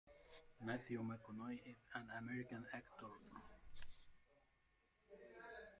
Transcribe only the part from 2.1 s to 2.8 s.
American